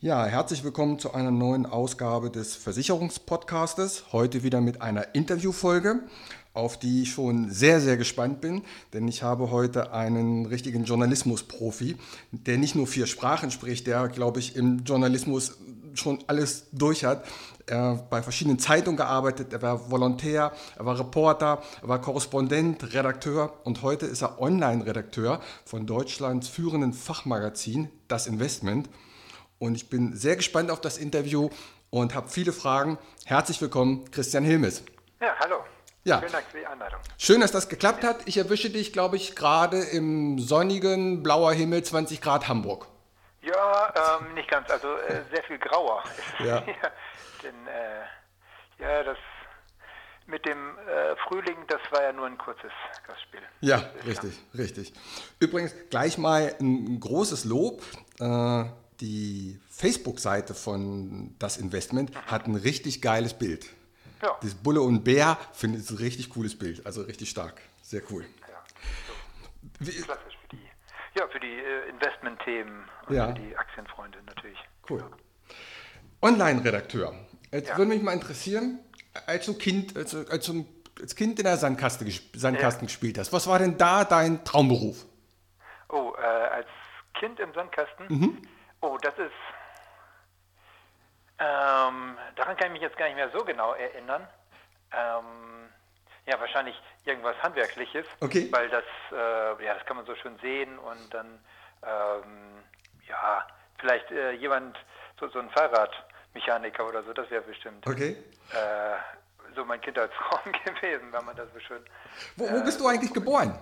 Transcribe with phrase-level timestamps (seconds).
[0.00, 4.12] Ja, herzlich willkommen zu einer neuen Ausgabe des Versicherungspodcastes.
[4.12, 6.02] Heute wieder mit einer Interviewfolge,
[6.54, 11.96] auf die ich schon sehr, sehr gespannt bin, denn ich habe heute einen richtigen Journalismusprofi,
[12.30, 15.58] der nicht nur vier Sprachen spricht, der, glaube ich, im Journalismus
[15.94, 17.24] schon alles durch hat.
[17.66, 23.52] Er bei verschiedenen Zeitungen gearbeitet, er war Volontär, er war Reporter, er war Korrespondent, Redakteur
[23.64, 28.88] und heute ist er Online-Redakteur von Deutschlands führenden Fachmagazin Das Investment.
[29.58, 31.50] Und ich bin sehr gespannt auf das Interview
[31.90, 32.98] und habe viele Fragen.
[33.24, 34.84] Herzlich willkommen, Christian Hilmes.
[35.20, 35.64] Ja, hallo.
[36.04, 36.20] Ja.
[36.20, 37.00] Vielen Dank für die Einladung.
[37.18, 38.20] Schön, dass das geklappt hat.
[38.26, 42.86] Ich erwische dich, glaube ich, gerade im sonnigen, blauer Himmel, 20 Grad Hamburg.
[43.42, 44.70] Ja, ähm, nicht ganz.
[44.70, 46.02] Also äh, sehr viel grauer.
[46.44, 46.60] Ja.
[47.42, 49.16] Denn, äh, ja, das
[50.26, 52.70] mit dem äh, Frühling, das war ja nur ein kurzes
[53.06, 53.40] Gastspiel.
[53.60, 54.92] Ja, richtig, richtig.
[55.40, 57.82] Übrigens, gleich mal ein großes Lob.
[59.00, 63.66] Die Facebook-Seite von Das Investment hat ein richtig geiles Bild.
[64.22, 64.36] Ja.
[64.42, 66.84] Das Bulle und Bär finde ich ein richtig cooles Bild.
[66.84, 67.60] Also richtig stark.
[67.82, 68.24] Sehr cool.
[68.48, 68.64] Ja,
[69.86, 69.92] so.
[70.02, 70.68] Klassisch für die,
[71.18, 73.28] ja, für die äh, Investment-Themen und Ja.
[73.28, 74.58] für die Aktienfreunde natürlich.
[74.90, 75.04] Cool.
[76.20, 77.14] Online-Redakteur.
[77.52, 77.78] Jetzt Ja.
[77.78, 78.80] würde mich mal interessieren,
[79.26, 80.66] als du Kind, als, als, du
[81.00, 82.04] als Kind in der Sandkaste,
[82.34, 85.06] Sandkasten gespielt hast, was war denn da dein Traumberuf?
[85.88, 86.66] Oh, äh, als
[87.18, 88.06] Kind im Sandkasten?
[88.08, 88.38] Mhm.
[88.80, 89.32] Oh, das ist.
[91.40, 94.26] Ähm, daran kann ich mich jetzt gar nicht mehr so genau erinnern.
[94.92, 95.68] Ähm,
[96.26, 98.04] ja, wahrscheinlich irgendwas Handwerkliches.
[98.20, 98.48] Okay.
[98.52, 101.38] Weil das, äh, ja, das kann man so schön sehen und dann,
[101.82, 102.62] ähm,
[103.08, 103.46] ja,
[103.78, 104.76] vielleicht äh, jemand,
[105.20, 108.16] so, so ein Fahrradmechaniker oder so, das wäre bestimmt Okay.
[108.52, 108.96] äh,
[109.54, 111.84] so mein Kindheitsraum gewesen, wenn man das so schön.
[112.36, 113.58] Wo, wo bist du eigentlich geboren?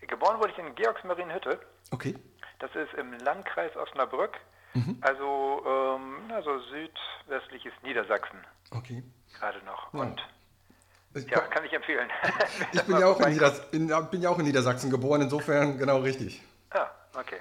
[0.00, 1.60] Geboren wurde ich in Georgsmarienhütte.
[1.90, 2.14] Okay.
[2.58, 4.36] Das ist im Landkreis Osnabrück,
[5.00, 8.38] also, ähm, also südwestliches Niedersachsen
[8.70, 9.02] Okay.
[9.38, 9.92] gerade noch.
[9.94, 10.00] Ja.
[10.00, 10.22] Und
[11.14, 12.08] ja, kann ich empfehlen.
[12.72, 15.98] ich bin, ja auch in Nieders in, bin ja auch in Niedersachsen geboren, insofern genau
[15.98, 16.42] richtig.
[16.70, 17.38] Ah, okay.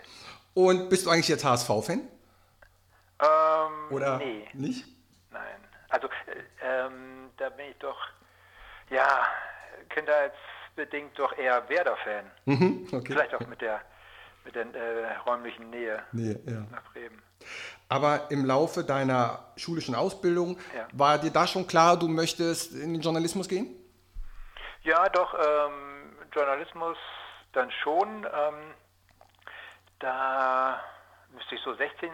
[0.53, 2.07] Und bist du eigentlich jetzt HSV-Fan?
[3.19, 4.85] Ähm, Oder Nee, nicht?
[5.31, 5.63] nein.
[5.89, 7.97] Also, äh, ähm, da bin ich doch,
[8.89, 9.25] ja,
[9.89, 12.31] kindheitsbedingt doch eher Werder-Fan.
[12.45, 13.05] Mhm, okay.
[13.13, 13.81] Vielleicht auch mit der,
[14.47, 16.61] mit der äh, räumlichen Nähe Nee, ja.
[16.71, 17.21] nach Bremen.
[17.89, 20.87] Aber im Laufe deiner schulischen Ausbildung Ja.
[20.93, 23.67] war dir da schon klar, du möchtest in den Journalismus gehen?
[24.83, 26.97] Ja, doch, ähm, Journalismus
[27.53, 28.23] dann schon.
[28.25, 28.73] Ähm,
[29.99, 30.81] da
[31.33, 32.09] müsste ich so 16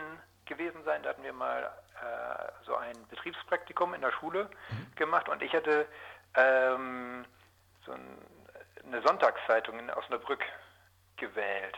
[0.46, 1.04] gewesen sein.
[1.04, 1.64] Da hatten wir mal
[2.02, 4.50] äh, so ein Betriebspraktikum in der Schule
[4.96, 5.86] gemacht und ich hatte
[6.36, 7.26] ähm,
[7.86, 8.18] so ein,
[8.86, 10.42] eine Sonntagszeitung in Osnabrück
[11.18, 11.78] gewählt.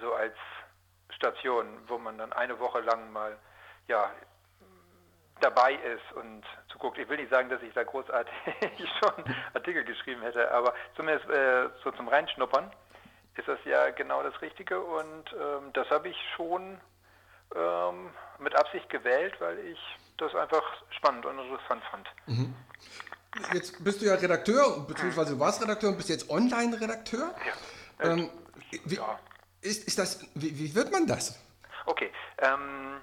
[0.00, 0.34] So als
[1.10, 3.36] Station, wo man dann eine Woche lang mal
[3.88, 4.10] ja,
[5.40, 6.98] dabei ist und zuguckt.
[6.98, 8.32] Ich will nicht sagen, dass ich da großartig
[9.00, 12.70] schon Artikel geschrieben hätte, aber zumindest äh, so zum Reinschnuppern
[13.36, 16.80] ist das ja genau das Richtige und ähm, das habe ich schon
[17.54, 19.78] ähm, mit Absicht gewählt, weil ich
[20.16, 22.08] das einfach spannend und interessant fand.
[23.52, 27.34] Jetzt bist du ja Redakteur, beziehungsweise du warst Redakteur und bist jetzt Online-Redakteur.
[27.46, 27.52] Ja.
[28.00, 28.30] Ähm,
[28.84, 29.18] wie, Ja.
[29.60, 31.42] ist, ist das, wie, wie wird man das?
[31.86, 33.00] Okay, ähm,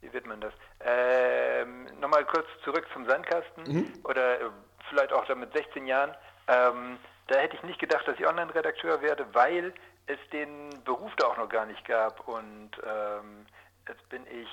[0.00, 0.52] wie wird man das?
[0.80, 4.50] Ähm, Nochmal kurz zurück zum Sandkasten oder äh,
[4.88, 6.14] vielleicht auch da mit 16 Jahren.
[6.48, 9.72] Ähm, da hätte ich nicht gedacht, dass ich Online-Redakteur werde, weil
[10.06, 12.26] es den Beruf da auch noch gar nicht gab.
[12.26, 13.46] Und ähm,
[13.88, 14.48] jetzt bin ich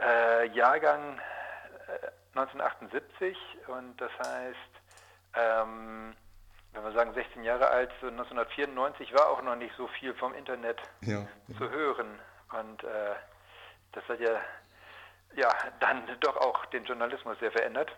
[0.00, 1.18] äh, Jahrgang
[1.88, 2.06] äh,
[2.38, 3.36] 1978
[3.68, 4.56] und das heißt,
[5.34, 6.14] ähm,
[7.06, 11.26] sagen 16 Jahre alt, so 1994 war auch noch nicht so viel vom Internet Ja.
[11.58, 12.18] zu hören.
[12.58, 13.14] Und äh,
[13.92, 14.40] das hat ja,
[15.34, 15.48] ja
[15.80, 17.90] dann doch auch den Journalismus sehr verändert.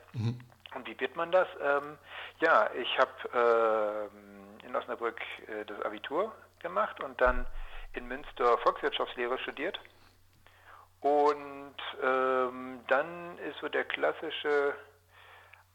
[0.75, 1.49] Und wie wird man das?
[1.63, 1.99] Ähm,
[2.41, 7.47] ja, ich habe ähm, in Osnabrück äh, das Abitur gemacht und dann
[7.95, 9.79] in Münster Volkswirtschaftslehre studiert.
[11.01, 14.75] Und ähm, dann ist so der klassische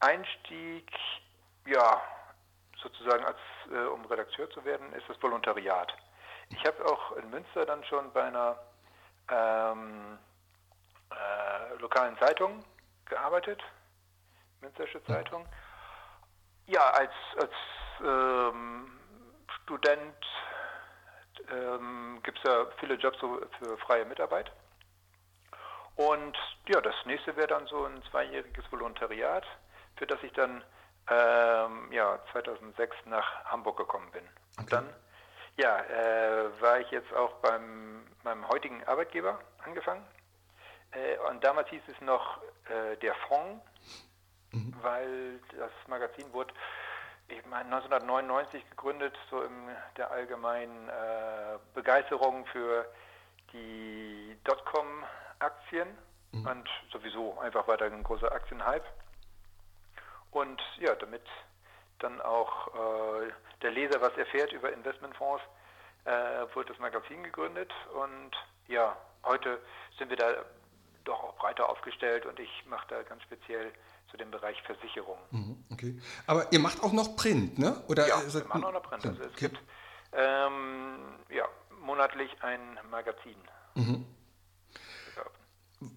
[0.02, 0.92] Einstieg,
[1.66, 2.02] ja,
[2.84, 3.38] sozusagen als
[3.72, 5.94] äh, um Redakteur zu werden, ist das Volontariat.
[6.50, 8.58] Ich habe auch in Münster dann schon bei einer
[9.32, 10.20] ähm,
[11.10, 12.64] äh, lokalen Zeitung
[13.06, 13.62] gearbeitet,
[14.62, 15.46] Münstersche Zeitung.
[16.68, 17.54] Ja, als, als
[18.02, 19.00] ähm,
[19.64, 20.26] Student
[21.52, 24.52] ähm, gibt es ja viele Jobs für freie Mitarbeit.
[25.96, 26.38] Und
[26.68, 29.46] ja, das nächste wäre dann so ein zweijähriges Volontariat,
[29.96, 30.64] für das ich dann
[31.10, 34.24] ähm, ja, 2006 nach Hamburg gekommen bin.
[34.58, 34.88] Und dann
[35.58, 40.06] ja, äh, war ich jetzt auch beim meinem heutigen Arbeitgeber angefangen
[40.92, 42.38] Äh, und damals hieß es noch
[42.70, 43.66] äh, der Fonds,
[44.52, 44.76] mhm.
[44.82, 46.54] weil das Magazin wurde
[47.28, 52.86] ich meine, 1999 gegründet, so in der allgemeinen äh, Begeisterung für
[53.54, 55.88] die Dotcom-Aktien
[56.32, 56.46] mhm.
[56.46, 58.86] und sowieso einfach da ein großer Aktienhype.
[60.34, 61.24] Und ja, damit
[62.00, 63.32] dann auch äh,
[63.62, 65.44] der Leser was erfährt über Investmentfonds,
[66.06, 66.12] äh,
[66.54, 68.32] wurde das Magazin gegründet und
[68.68, 69.60] ja, heute
[69.98, 70.34] sind wir da
[71.06, 73.72] doch auch breiter aufgestellt und ich mache da ganz speziell
[74.10, 75.18] zu dem Bereich Versicherung.
[75.32, 76.00] Mhm, okay.
[76.28, 77.82] Aber ihr macht auch noch Print, ne?
[77.88, 79.06] Oder ja, wir machen auch noch Print.
[79.06, 79.50] Also es okay.
[79.50, 79.60] gibt
[80.14, 81.46] ähm, ja,
[81.82, 83.36] monatlich ein Magazin.
[83.76, 84.06] Mhm.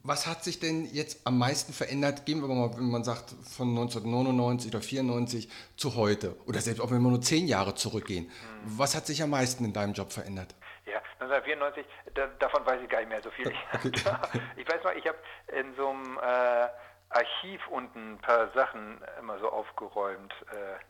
[0.03, 2.27] Was hat sich denn jetzt am meisten verändert?
[2.27, 6.91] Gehen wir mal, wenn man sagt, von 1999 oder 94 zu heute oder selbst auch
[6.91, 8.27] wenn wir nur zehn Jahre zurückgehen.
[8.27, 8.79] Mhm.
[8.79, 10.55] Was hat sich am meisten in deinem Job verändert?
[10.87, 11.85] Ja, 1994,
[12.15, 13.47] da, davon weiß ich gar nicht mehr so viel.
[13.73, 13.91] Okay.
[14.57, 15.19] ich weiß noch, ich habe
[15.59, 16.69] in so einem äh,
[17.11, 20.33] Archiv unten ein paar Sachen immer so aufgeräumt.
[20.53, 20.83] Äh,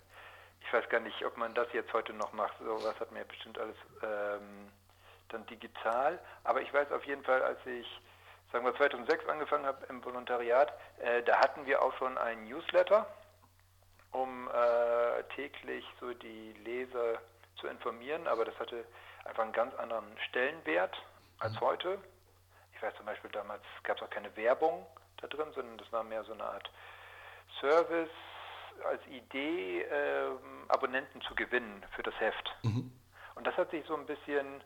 [0.61, 2.55] ich weiß gar nicht, ob man das jetzt heute noch macht.
[2.59, 4.71] So was hat mir bestimmt alles ähm,
[5.29, 6.19] dann digital.
[6.45, 7.87] Aber ich weiß auf jeden Fall, als ich
[8.53, 13.07] sagen wir 2006 angefangen habe im Volontariat, äh, da hatten wir auch schon einen Newsletter,
[14.13, 17.21] um äh, täglich so die Leser
[17.61, 18.85] zu informieren, aber das hatte
[19.25, 20.97] einfach einen ganz anderen Stellenwert
[21.39, 21.61] als mhm.
[21.61, 21.99] heute.
[22.75, 24.87] Ich weiß zum Beispiel, damals gab es auch keine Werbung
[25.19, 26.71] da drin, sondern das war mehr so eine Art
[27.61, 28.11] Service
[28.85, 30.31] als Idee, äh,
[30.69, 32.55] Abonnenten zu gewinnen für das Heft.
[32.63, 32.93] Mhm.
[33.35, 34.63] Und das hat sich so ein bisschen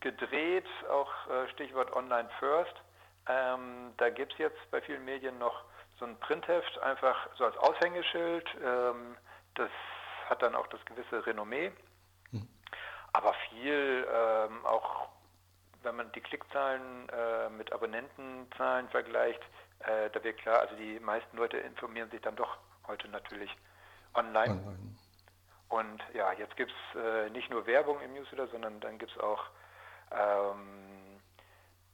[0.00, 2.74] gedreht, auch äh, Stichwort Online First.
[3.28, 5.64] Ähm, da gibt es jetzt bei vielen Medien noch
[5.98, 8.46] so ein Printheft, einfach so als Aushängeschild.
[8.64, 9.16] Ähm,
[9.54, 9.70] das
[10.28, 11.72] hat dann auch das gewisse Renommee.
[12.30, 12.48] Hm.
[13.12, 15.08] Aber viel ähm, auch,
[15.82, 19.42] wenn man die Klickzahlen äh, mit Abonnentenzahlen vergleicht,
[19.80, 23.54] äh, da wird klar, also die meisten Leute informieren sich dann doch heute natürlich
[24.14, 24.52] online.
[24.52, 24.96] online.
[25.68, 29.18] Und ja, jetzt gibt es äh, nicht nur Werbung im Newsletter, sondern dann gibt es
[29.18, 29.44] auch
[30.10, 30.97] ähm,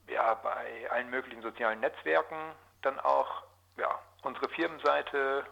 [0.08, 2.36] ja, bei allen möglichen sozialen Netzwerken
[2.82, 3.44] dann auch
[3.76, 5.44] ja, unsere Firmenseite,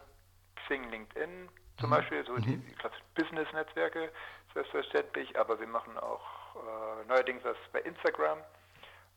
[0.64, 1.94] Xing, LinkedIn zum mhm.
[1.94, 2.66] Beispiel, so die, mhm.
[2.66, 4.12] die klassischen Business-Netzwerke,
[4.54, 8.38] selbstverständlich, aber wir machen auch äh, neuerdings das bei Instagram,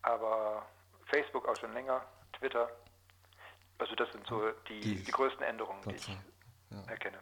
[0.01, 0.65] aber
[1.07, 2.69] Facebook auch schon länger, Twitter.
[3.77, 6.15] Also das sind so die, die, die größten Änderungen, die ich ja.
[6.87, 7.19] erkenne.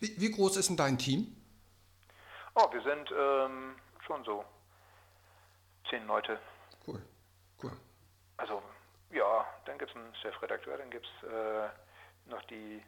[0.00, 1.36] Wie, wie, groß ist denn dein Team?
[2.54, 4.44] Oh, wir sind ähm, schon so
[5.88, 6.38] zehn Leute.
[7.62, 7.72] Cool.
[8.36, 8.62] Also
[9.10, 11.68] ja, dann gibt es einen Chefredakteur, dann gibt es äh,
[12.30, 12.82] noch die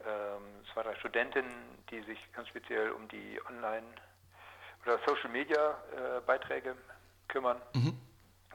[0.00, 0.42] ähm,
[0.72, 1.52] zwei, drei Studentinnen,
[1.90, 3.86] die sich ganz speziell um die Online-
[4.84, 6.74] oder Social-Media-Beiträge äh,
[7.28, 7.60] kümmern.
[7.74, 7.98] Mhm.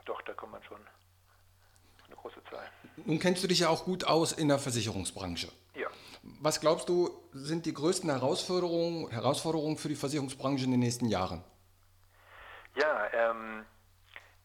[0.05, 0.79] Doch, da kommt man schon
[2.07, 2.67] eine große Zahl.
[2.97, 5.51] Nun kennst du dich ja auch gut aus in der Versicherungsbranche.
[5.75, 5.87] Ja.
[6.41, 11.43] Was glaubst du, sind die größten Herausforderungen, Herausforderungen für die Versicherungsbranche in den nächsten Jahren?
[12.75, 13.65] Ja, ähm,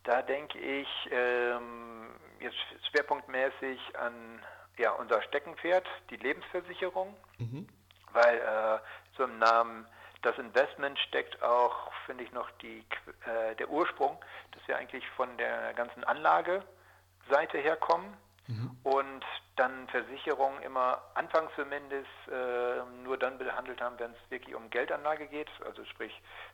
[0.05, 2.11] da denke ich ähm,
[2.41, 2.57] jetzt
[2.91, 4.41] schwerpunktmäßig an
[4.77, 7.69] ja, unser Steckenpferd, die Lebensversicherung, mhm.
[8.13, 8.79] weil äh,
[9.17, 9.87] so im Namen
[10.23, 12.85] das Investment steckt auch, finde ich, noch die,
[13.27, 14.19] äh, der Ursprung,
[14.53, 18.17] dass wir eigentlich von der ganzen Anlageseite herkommen
[18.47, 18.77] mhm.
[18.83, 19.25] und
[19.57, 25.27] dann Versicherungen immer anfangs zumindest äh, nur dann behandelt haben, wenn es wirklich um Geldanlage
[25.29, 26.13] geht, also sprich,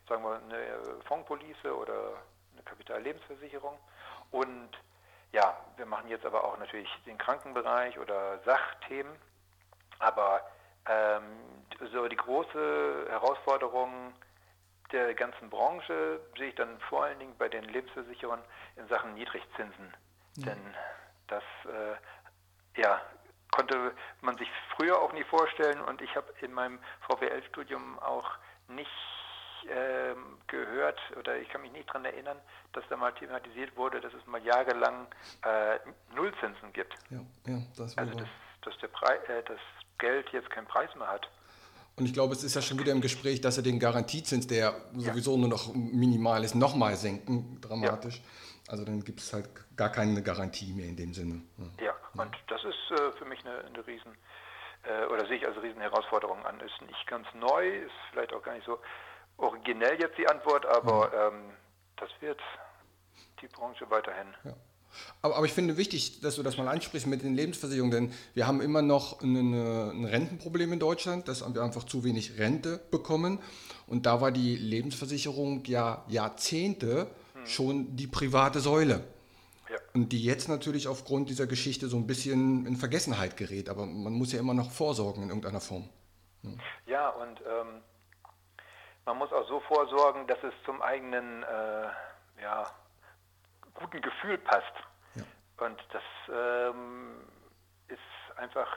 [0.08, 2.14] sagen wir, eine Fondspolice oder
[2.60, 3.78] eine Kapitallebensversicherung.
[4.30, 4.70] Und
[5.32, 9.14] ja, wir machen jetzt aber auch natürlich den Krankenbereich oder Sachthemen.
[9.98, 10.46] Aber
[10.86, 11.22] ähm,
[11.92, 14.14] so die große Herausforderung
[14.92, 18.42] der ganzen Branche sehe ich dann vor allen Dingen bei den Lebensversicherern
[18.76, 19.94] in Sachen Niedrigzinsen.
[20.36, 20.46] Ja.
[20.46, 20.76] Denn
[21.28, 23.00] das äh, ja,
[23.52, 28.28] konnte man sich früher auch nie vorstellen und ich habe in meinem VWL-Studium auch
[28.68, 28.90] nicht
[29.68, 30.14] äh,
[30.46, 32.38] gehört oder ich kann mich nicht daran erinnern,
[32.72, 35.06] dass da mal thematisiert wurde, dass es mal jahrelang
[35.44, 35.78] äh,
[36.14, 36.94] Nullzinsen gibt.
[37.10, 38.28] Ja, ja, das also dass,
[38.62, 39.58] dass der Preis, äh, das
[39.98, 41.28] Geld jetzt keinen Preis mehr hat.
[41.96, 44.74] Und ich glaube, es ist ja schon wieder im Gespräch, dass er den Garantiezins, der
[44.94, 45.38] sowieso ja.
[45.38, 48.16] nur noch minimal ist, nochmal senken, dramatisch.
[48.16, 48.72] Ja.
[48.72, 51.42] Also dann gibt es halt gar keine Garantie mehr in dem Sinne.
[51.78, 52.22] Ja, ja.
[52.22, 54.16] und das ist äh, für mich eine, eine Riesen,
[54.84, 56.60] äh, oder sehe ich als Riesenherausforderung an.
[56.60, 58.78] Ist nicht ganz neu, ist vielleicht auch gar nicht so
[59.40, 61.36] originell jetzt die Antwort, aber mhm.
[61.36, 61.50] ähm,
[61.96, 62.40] das wird
[63.42, 64.28] die Branche weiterhin.
[64.44, 64.54] Ja.
[65.22, 68.46] Aber, aber, ich finde wichtig, dass du das mal ansprichst mit den Lebensversicherungen, denn wir
[68.46, 73.40] haben immer noch eine, ein Rentenproblem in Deutschland, dass wir einfach zu wenig Rente bekommen.
[73.86, 77.46] Und da war die Lebensversicherung ja Jahrzehnte hm.
[77.46, 79.04] schon die private Säule.
[79.70, 79.76] Ja.
[79.94, 83.68] Und die jetzt natürlich aufgrund dieser Geschichte so ein bisschen in Vergessenheit gerät.
[83.68, 85.88] Aber man muss ja immer noch vorsorgen in irgendeiner Form.
[86.42, 86.50] Ja,
[86.86, 87.82] ja und ähm,
[89.04, 91.88] man muss auch so vorsorgen, dass es zum eigenen äh,
[92.42, 92.70] ja,
[93.74, 94.74] guten Gefühl passt.
[95.14, 95.24] Ja.
[95.64, 97.28] Und das ähm,
[97.88, 98.76] ist einfach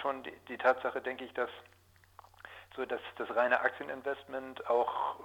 [0.00, 1.50] schon die, die, Tatsache, denke ich, dass
[2.74, 5.18] so dass das reine Aktieninvestment auch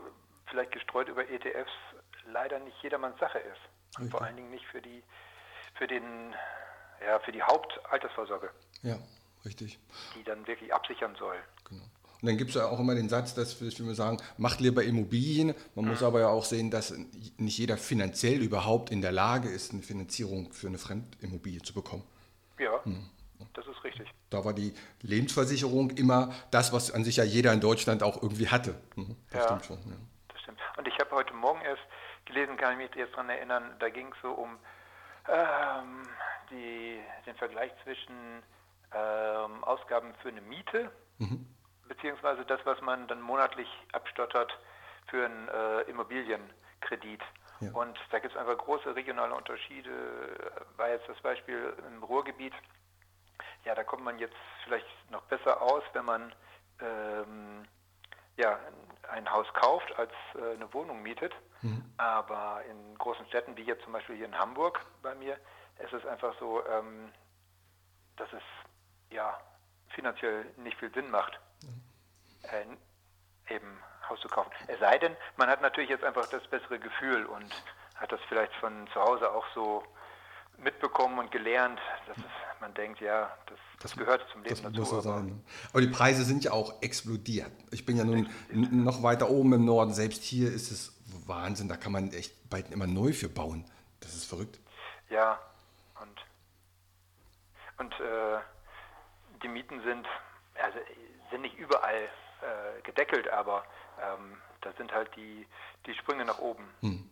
[0.48, 1.72] vielleicht gestreut über ETFs
[2.26, 4.00] leider nicht jedermanns Sache ist.
[4.00, 5.04] Und vor allen Dingen nicht für die
[5.76, 6.34] für den
[7.06, 8.52] ja, für die Hauptaltersvorsorge.
[8.84, 8.98] Ja,
[9.46, 9.80] richtig.
[10.16, 11.38] Die dann wirklich absichern soll.
[11.68, 11.84] Genau.
[12.22, 15.56] Und dann gibt es ja auch immer den Satz, dass wir sagen, macht lieber Immobilien.
[15.74, 16.94] Man muss aber ja auch sehen, dass
[17.38, 22.04] nicht jeder finanziell überhaupt in der Lage ist, eine Finanzierung für eine Fremdimmobilie zu bekommen.
[22.60, 23.10] Ja, hm.
[23.54, 24.08] das ist richtig.
[24.30, 28.50] Da war die Lebensversicherung immer das, was an sich ja jeder in Deutschland auch irgendwie
[28.50, 28.76] hatte.
[28.94, 29.16] Hm.
[29.32, 29.78] Das ja, stimmt schon.
[29.78, 29.98] Ja.
[30.28, 30.60] Das stimmt.
[30.78, 31.82] Und ich habe heute Morgen erst
[32.26, 34.60] gelesen, kann ich mich jetzt daran erinnern, da ging es so um
[35.28, 36.08] ähm,
[36.52, 38.44] die, den Vergleich zwischen
[38.94, 40.92] ähm, Ausgaben für eine Miete.
[41.18, 41.48] Mhm
[41.92, 44.58] beziehungsweise das, was man dann monatlich abstottert
[45.08, 47.22] für einen äh, Immobilienkredit.
[47.60, 47.72] Ja.
[47.74, 49.92] Und da gibt es einfach große regionale Unterschiede.
[50.78, 52.54] War jetzt das Beispiel im Ruhrgebiet.
[53.66, 56.34] Ja, da kommt man jetzt vielleicht noch besser aus, wenn man
[56.80, 57.68] ähm,
[58.38, 58.58] ja,
[59.12, 61.34] ein Haus kauft, als äh, eine Wohnung mietet.
[61.62, 61.84] Mhm.
[61.98, 65.38] Aber in großen Städten, wie jetzt zum Beispiel hier in Hamburg bei mir,
[65.80, 67.12] ist es einfach so, ähm,
[68.16, 68.44] dass es
[69.10, 69.38] ja
[69.90, 71.38] finanziell nicht viel Sinn macht,
[72.52, 73.80] äh, eben
[74.10, 74.52] Haus zu kaufen.
[74.68, 77.52] Es sei denn, man hat natürlich jetzt einfach das bessere Gefühl und
[77.96, 79.84] hat das vielleicht von zu Hause auch so
[80.58, 82.24] mitbekommen und gelernt, dass es,
[82.60, 84.80] man denkt, ja, das, das gehört zum Leben das dazu.
[84.80, 85.44] Muss so sein.
[85.72, 87.52] Aber die Preise sind ja auch explodiert.
[87.72, 88.30] Ich bin ja nun
[88.84, 89.94] noch weiter oben im Norden.
[89.94, 91.68] Selbst hier ist es Wahnsinn.
[91.68, 93.66] Da kann man echt bald immer neu für bauen.
[94.00, 94.60] Das ist verrückt.
[95.10, 95.40] Ja,
[96.00, 96.26] und,
[97.78, 98.40] und äh,
[99.44, 100.08] die Mieten sind,
[100.62, 100.78] also
[101.32, 102.08] sind nicht überall
[102.42, 103.64] äh, gedeckelt, aber
[104.02, 105.46] ähm, da sind halt die,
[105.86, 107.10] die Sprünge nach oben ein hm.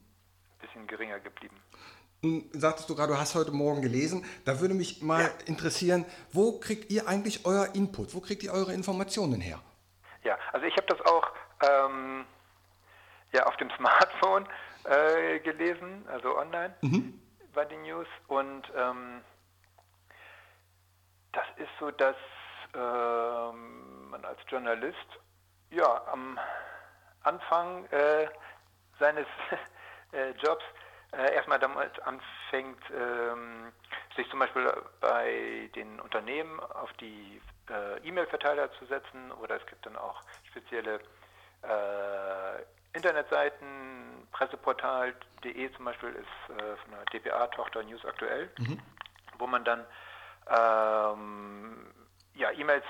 [0.62, 1.58] bisschen geringer geblieben.
[2.52, 4.26] Sagtest du gerade, du hast heute Morgen gelesen.
[4.44, 5.30] Da würde mich mal ja.
[5.46, 8.14] interessieren, wo kriegt ihr eigentlich euer Input?
[8.14, 9.62] Wo kriegt ihr eure Informationen her?
[10.24, 11.32] Ja, also ich habe das auch
[11.64, 12.26] ähm,
[13.32, 14.48] ja, auf dem Smartphone
[14.84, 17.22] äh, gelesen, also online mhm.
[17.54, 18.08] bei den News.
[18.28, 19.22] Und ähm,
[21.32, 22.18] das ist so, dass
[22.76, 24.98] ähm, man als Journalist
[25.70, 26.40] ja am
[27.24, 28.28] Anfang äh,
[29.00, 29.28] seines
[30.12, 30.64] äh, Jobs
[31.12, 33.72] äh, erstmal damit anfängt, ähm,
[34.16, 39.86] sich zum Beispiel bei den Unternehmen auf die äh, E-Mail-Verteiler zu setzen oder es gibt
[39.86, 41.00] dann auch spezielle
[41.64, 42.64] äh,
[42.94, 48.80] Internetseiten, presseportal.de zum Beispiel ist äh, von der DPA-Tochter News aktuell, mhm.
[49.38, 49.86] wo man dann
[50.48, 51.94] ähm,
[52.36, 52.86] ja, E-Mails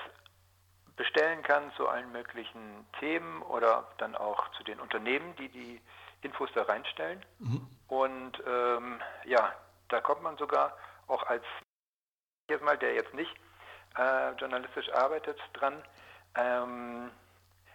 [1.00, 5.80] bestellen kann zu allen möglichen Themen oder dann auch zu den Unternehmen, die die
[6.20, 7.24] Infos da reinstellen.
[7.38, 7.66] Mhm.
[7.88, 9.54] Und ähm, ja,
[9.88, 10.76] da kommt man sogar
[11.06, 11.42] auch als
[12.50, 13.34] jetzt mal, der jetzt nicht
[13.96, 15.82] äh, journalistisch arbeitet, dran.
[16.34, 17.10] Ähm,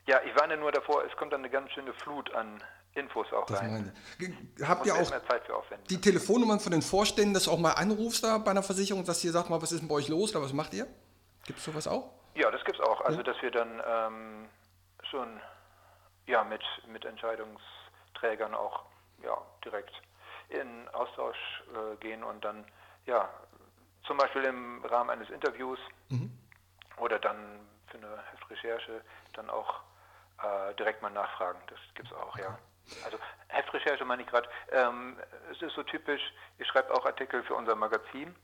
[0.05, 2.63] ja, ich warne nur davor, es kommt dann eine ganz schöne Flut an
[2.93, 3.91] Infos auch das rein.
[4.61, 8.51] Habt ihr auch die Telefonnummern von den Vorständen, dass du auch mal anrufst da bei
[8.51, 10.75] einer Versicherung, dass ihr sagt mal, was ist denn bei euch los oder was macht
[10.75, 10.85] ihr?
[11.47, 12.24] Gibt es sowas auch?
[12.35, 13.01] Ja, das gibt es auch.
[13.01, 14.49] Also, dass wir dann ähm,
[15.09, 15.41] schon
[16.27, 18.83] ja, mit, mit Entscheidungsträgern auch
[19.23, 20.01] ja, direkt
[20.49, 22.65] in Austausch äh, gehen und dann
[23.05, 23.29] ja,
[24.05, 26.37] zum Beispiel im Rahmen eines Interviews mhm.
[26.97, 29.01] oder dann für eine Heftrecherche
[29.33, 29.81] dann auch
[30.43, 31.59] äh, direkt mal nachfragen.
[31.67, 32.57] Das gibt es auch, ja.
[33.03, 34.47] Also Heftrecherche meine ich gerade.
[34.71, 35.17] Ähm,
[35.51, 36.21] es ist so typisch,
[36.57, 38.35] ich schreibe auch Artikel für unser Magazin,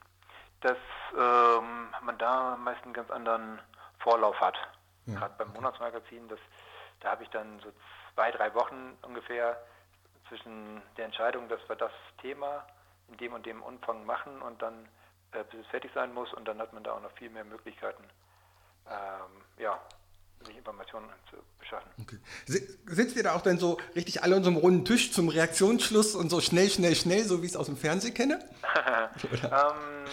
[0.61, 0.77] dass
[1.13, 3.59] ähm, man da meist einen ganz anderen
[4.03, 4.57] Vorlauf hat.
[5.05, 5.19] Ja.
[5.19, 6.39] Gerade beim Monatsmagazin, das,
[6.99, 7.71] da habe ich dann so
[8.13, 9.61] zwei, drei Wochen ungefähr
[10.27, 11.91] zwischen der Entscheidung, dass wir das
[12.21, 12.65] Thema
[13.09, 14.87] in dem und dem Umfang machen und dann
[15.33, 17.45] äh, bis es fertig sein muss und dann hat man da auch noch viel mehr
[17.45, 18.03] Möglichkeiten,
[18.87, 19.79] ähm, ja,
[20.45, 21.89] sich Informationen zu beschaffen.
[22.01, 22.17] Okay.
[22.45, 26.29] Sitzen wir da auch dann so richtig alle an unserem runden Tisch zum Reaktionsschluss und
[26.29, 28.39] so schnell, schnell, schnell, so wie ich es aus dem Fernsehen kenne?
[29.43, 30.05] ähm,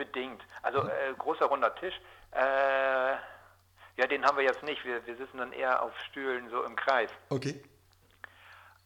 [0.00, 0.42] bedingt.
[0.62, 1.94] Also äh, großer runder Tisch.
[2.32, 3.12] Äh,
[3.96, 4.82] ja, den haben wir jetzt nicht.
[4.84, 7.10] Wir, wir sitzen dann eher auf Stühlen so im Kreis.
[7.28, 7.62] Okay.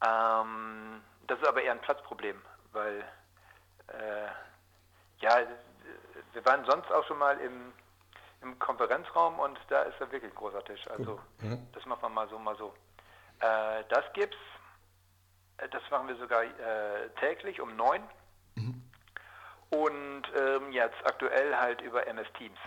[0.05, 2.43] Ähm, das ist aber eher ein Platzproblem,
[2.73, 3.05] weil
[3.89, 4.27] äh,
[5.21, 5.39] ja,
[6.33, 7.73] wir waren sonst auch schon mal im,
[8.43, 10.85] im Konferenzraum und da ist da wirklich ein großer Tisch.
[10.89, 11.65] Also mhm.
[11.73, 12.75] das macht man mal so, mal so.
[13.39, 14.37] Äh, das gibt's.
[15.59, 18.03] Äh, das machen wir sogar äh, täglich um neun
[20.75, 22.59] jetzt aktuell halt über MS Teams.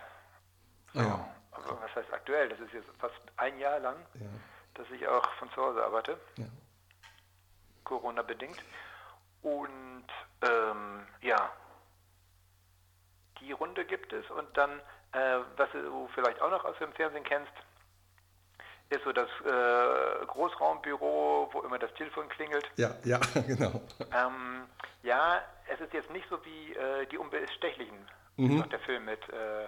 [0.93, 1.01] So.
[1.01, 1.29] Ja.
[1.51, 2.49] Aber was heißt aktuell?
[2.49, 4.27] Das ist jetzt fast ein Jahr lang, ja.
[4.75, 6.17] dass ich auch von zu Hause arbeite.
[6.37, 6.45] Ja.
[7.83, 8.57] Corona bedingt.
[9.41, 10.07] Und
[10.41, 11.51] ähm, ja,
[13.39, 14.79] die Runde gibt es und dann,
[15.11, 17.51] äh, was du vielleicht auch noch aus dem Fernsehen kennst,
[18.89, 22.65] ist so das äh, Großraumbüro, wo immer das Telefon klingelt.
[22.77, 23.81] Ja, ja, genau.
[24.11, 24.65] Ähm,
[25.03, 25.41] ja,
[25.73, 27.97] es ist jetzt nicht so wie äh, die Unbestechlichen,
[28.37, 28.67] mhm.
[28.69, 29.67] der Film mit äh, äh,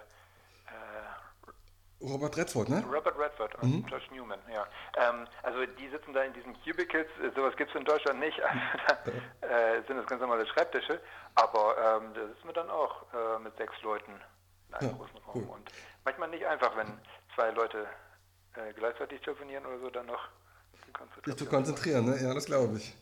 [2.01, 2.83] Robert Redford, ne?
[2.89, 3.85] Robert Redford und mhm.
[3.87, 4.65] Josh Newman, ja.
[4.95, 8.39] Ähm, also die sitzen da in diesen Cubicles, äh, sowas gibt es in Deutschland nicht,
[8.87, 11.01] also da äh, sind das ganz normale Schreibtische,
[11.35, 14.13] aber ähm, da sitzen wir dann auch äh, mit sechs Leuten
[14.69, 15.35] in einem ja, großen Raum.
[15.35, 15.55] Cool.
[15.55, 15.71] Und
[16.05, 16.99] manchmal nicht einfach, wenn
[17.35, 17.85] zwei Leute
[18.55, 20.29] äh, gleichzeitig telefonieren oder so, dann noch
[21.25, 22.17] Dich zu konzentrieren, ne?
[22.21, 22.95] ja, das glaube ich.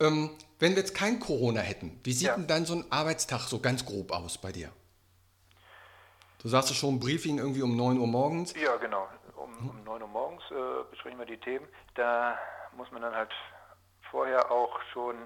[0.00, 2.34] Ähm, wenn wir jetzt kein Corona hätten, wie sieht ja.
[2.34, 4.70] denn dann so ein Arbeitstag so ganz grob aus bei dir?
[6.42, 8.54] Du sagst schon, Briefing irgendwie um 9 Uhr morgens.
[8.58, 9.08] Ja, genau.
[9.36, 11.66] Um, um 9 Uhr morgens äh, besprechen wir die Themen.
[11.94, 12.38] Da
[12.76, 13.30] muss man dann halt
[14.10, 15.16] vorher auch schon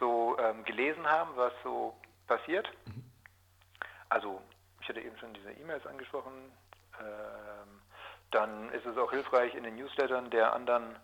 [0.00, 1.94] so ähm, gelesen haben, was so
[2.26, 2.66] passiert.
[2.86, 3.04] Mhm.
[4.08, 4.40] Also,
[4.80, 6.32] ich hatte eben schon diese E-Mails angesprochen.
[6.98, 7.80] Ähm,
[8.30, 10.96] dann ist es auch hilfreich, in den Newslettern der anderen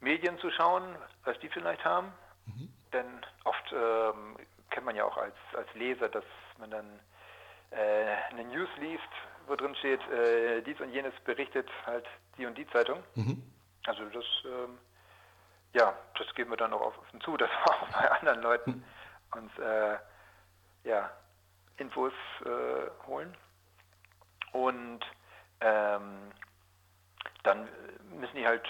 [0.00, 2.12] Medien zu schauen, was die vielleicht haben.
[2.46, 2.72] Mhm.
[2.92, 3.06] Denn
[3.44, 4.36] oft ähm,
[4.70, 6.24] kennt man ja auch als, als Leser, dass
[6.58, 7.00] man dann
[7.70, 9.02] äh, eine News liest,
[9.46, 12.06] wo drin steht, äh, dies und jenes berichtet halt
[12.36, 13.02] die und die Zeitung.
[13.14, 13.42] Mhm.
[13.86, 14.78] Also das, ähm,
[15.72, 18.84] ja, das geben wir dann auch offen zu, dass wir auch bei anderen Leuten mhm.
[19.38, 19.98] uns äh,
[20.84, 21.10] ja,
[21.76, 22.12] Infos
[22.44, 23.36] äh, holen.
[24.52, 25.00] Und
[25.60, 26.30] ähm,
[27.42, 27.68] dann
[28.10, 28.66] müssen die halt,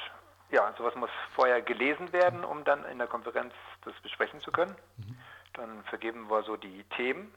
[0.53, 3.53] ja, sowas muss vorher gelesen werden, um dann in der Konferenz
[3.85, 4.77] das besprechen zu können.
[4.99, 5.19] Mhm.
[5.55, 7.35] Dann vergeben wir so die Themen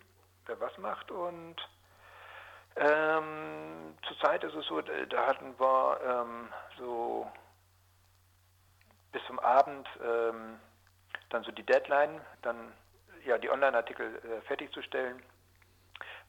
[0.48, 1.12] wer was macht.
[1.12, 1.56] Und
[2.76, 7.32] ähm, zurzeit ist es so, da hatten wir ähm, so
[9.12, 10.60] bis zum Abend ähm,
[11.30, 12.74] dann so die Deadline, dann
[13.26, 15.24] ja die Online-Artikel äh, fertigzustellen,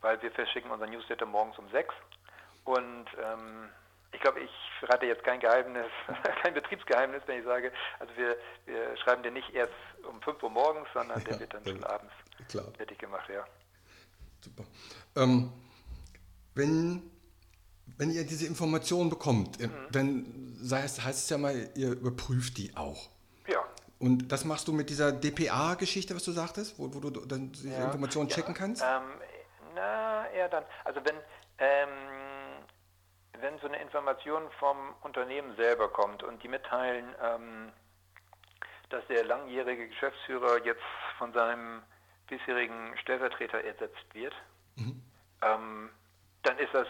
[0.01, 1.95] weil wir verschicken unser Newsletter morgens um sechs.
[2.65, 3.71] Und ähm,
[4.17, 4.51] ich glaube, ich
[4.81, 5.87] verrate jetzt kein Geheimnis,
[6.43, 9.73] kein Betriebsgeheimnis, wenn ich sage, also wir, wir schreiben den nicht erst
[10.09, 12.13] um 5 Uhr morgens, sondern ja, der wird dann schon abends
[12.49, 12.65] klar.
[12.77, 13.45] fertig gemacht, ja.
[14.41, 14.65] Super.
[15.17, 15.53] Ähm,
[16.55, 17.11] wenn,
[17.99, 19.71] wenn ihr diese Informationen bekommt, mhm.
[19.93, 23.11] dann heißt, heißt es ja mal, ihr überprüft die auch.
[23.47, 23.63] Ja.
[23.99, 27.69] Und das machst du mit dieser DPA-Geschichte, was du sagtest, wo, wo du dann diese
[27.69, 27.85] ja.
[27.85, 28.83] Informationen checken kannst?
[28.83, 29.03] Ähm,
[29.75, 30.65] na, eher dann.
[30.85, 31.17] Also wenn,
[31.59, 32.26] ähm,
[33.41, 37.73] wenn so eine Information vom Unternehmen selber kommt und die mitteilen, ähm,
[38.91, 40.83] dass der langjährige Geschäftsführer jetzt
[41.19, 41.83] von seinem
[42.29, 44.35] bisherigen Stellvertreter ersetzt wird,
[44.77, 45.03] mhm.
[45.43, 45.91] ähm,
[46.43, 46.89] dann ist das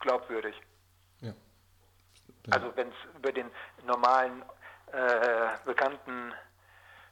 [0.00, 0.54] glaubwürdig.
[1.20, 1.32] Ja.
[2.50, 3.50] Also wenn es über den
[3.84, 4.42] normalen,
[4.92, 6.32] äh, bekannten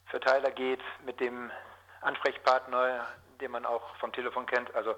[0.07, 1.51] Verteiler geht, mit dem
[2.01, 3.07] Ansprechpartner,
[3.41, 4.95] den man auch vom Telefon kennt, also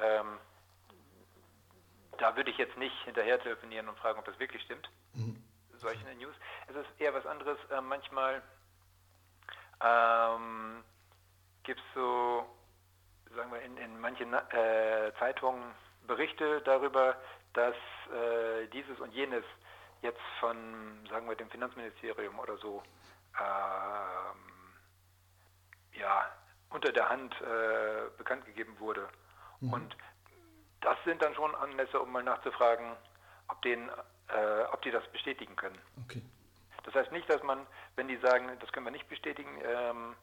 [0.00, 0.38] ähm,
[2.22, 4.88] da würde ich jetzt nicht hinterher telefonieren und fragen, ob das wirklich stimmt.
[5.14, 5.42] Mhm.
[5.74, 6.36] Solche News.
[6.68, 7.58] Es ist eher was anderes.
[7.70, 8.40] Äh, manchmal
[9.80, 10.84] ähm,
[11.64, 12.46] gibt es so,
[13.34, 15.74] sagen wir, in, in manchen äh, Zeitungen
[16.06, 17.16] Berichte darüber,
[17.54, 19.44] dass äh, dieses und jenes
[20.02, 22.84] jetzt von, sagen wir, dem Finanzministerium oder so,
[23.40, 24.38] ähm,
[25.94, 26.30] ja,
[26.70, 29.08] unter der Hand äh, bekannt gegeben wurde.
[29.58, 29.72] Mhm.
[29.72, 29.96] Und
[30.82, 32.96] das sind dann schon Anlässe, um mal nachzufragen,
[33.48, 33.88] ob, den,
[34.28, 35.78] äh, ob die das bestätigen können.
[36.04, 36.22] Okay.
[36.84, 37.66] Das heißt nicht, dass man,
[37.96, 40.16] wenn die sagen, das können wir nicht bestätigen, ähm,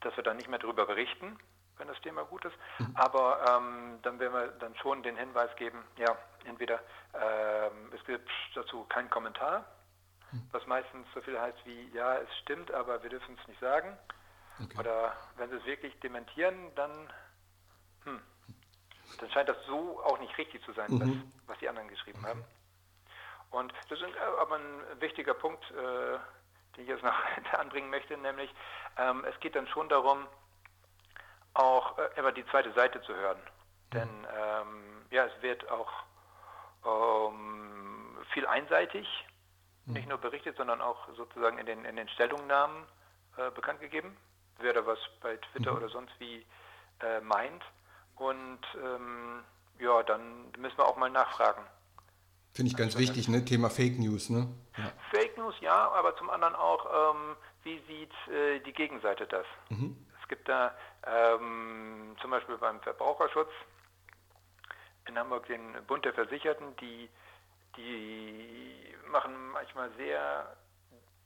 [0.00, 1.38] dass wir dann nicht mehr darüber berichten,
[1.78, 2.56] wenn das Thema gut ist.
[2.78, 2.96] Mhm.
[2.96, 6.80] Aber ähm, dann werden wir dann schon den Hinweis geben, ja, entweder
[7.14, 9.64] ähm, es gibt dazu keinen Kommentar,
[10.32, 10.48] mhm.
[10.52, 13.96] was meistens so viel heißt wie, ja, es stimmt, aber wir dürfen es nicht sagen.
[14.62, 14.78] Okay.
[14.78, 17.12] Oder wenn sie es wirklich dementieren, dann,
[18.04, 18.22] hm,
[19.20, 21.00] dann scheint das so auch nicht richtig zu sein, mhm.
[21.00, 22.28] was, was, die anderen geschrieben okay.
[22.28, 22.44] haben.
[23.50, 26.18] Und das ist aber ein wichtiger Punkt, äh,
[26.76, 27.14] den ich jetzt noch
[27.58, 28.50] anbringen möchte, nämlich
[28.98, 30.26] ähm, es geht dann schon darum,
[31.54, 33.38] auch äh, immer die zweite Seite zu hören.
[33.38, 33.94] Mhm.
[33.94, 35.92] Denn ähm, ja, es wird auch
[36.84, 39.06] ähm, viel einseitig,
[39.86, 39.94] mhm.
[39.94, 42.84] nicht nur berichtet, sondern auch sozusagen in den, in den Stellungnahmen
[43.36, 44.16] äh, bekannt gegeben,
[44.58, 45.76] wer da was bei Twitter mhm.
[45.78, 46.44] oder sonst wie
[47.00, 47.62] äh, meint.
[48.16, 49.42] Und ähm,
[49.78, 51.62] ja, dann müssen wir auch mal nachfragen.
[52.52, 53.44] Finde ich ganz also, wichtig, ne?
[53.44, 54.48] Thema Fake News, ne?
[54.76, 54.92] Ja.
[55.10, 59.46] Fake News, ja, aber zum anderen auch, ähm, wie sieht äh, die Gegenseite das?
[59.70, 59.96] Mhm.
[60.22, 60.72] Es gibt da
[61.04, 63.50] ähm, zum Beispiel beim Verbraucherschutz
[65.08, 67.10] in Hamburg den Bund der Versicherten, die,
[67.76, 70.56] die machen manchmal sehr